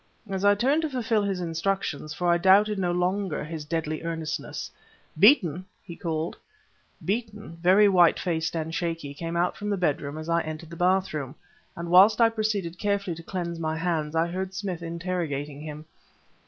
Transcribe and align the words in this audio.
As 0.31 0.43
I 0.43 0.55
turned 0.55 0.81
to 0.81 0.89
fulfill 0.89 1.21
his 1.21 1.41
instructions, 1.41 2.11
for 2.11 2.27
I 2.27 2.39
doubted 2.39 2.79
no 2.79 2.91
longer 2.91 3.43
his 3.45 3.65
deadly 3.65 4.01
earnestness: 4.01 4.71
"Beeton!" 5.19 5.63
he 5.83 5.95
called. 5.95 6.37
Beeton, 7.05 7.57
very 7.61 7.87
white 7.87 8.17
faced 8.19 8.55
and 8.55 8.73
shaky, 8.73 9.13
came 9.13 9.37
out 9.37 9.55
from 9.55 9.69
the 9.69 9.77
bedroom 9.77 10.17
as 10.17 10.27
I 10.27 10.41
entered 10.41 10.71
the 10.71 10.75
bathroom, 10.75 11.35
and 11.75 11.91
whist 11.91 12.19
I 12.19 12.29
proceeded 12.29 12.79
carefully 12.79 13.15
to 13.15 13.21
cleanse 13.21 13.59
my 13.59 13.77
hands 13.77 14.15
I 14.15 14.25
heard 14.25 14.55
Smith 14.55 14.81
interrogating 14.81 15.61
him. 15.61 15.85